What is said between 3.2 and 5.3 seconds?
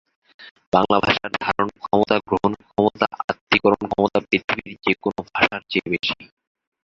আত্তীকরণ ক্ষমতা পৃথিবীর যেকোনো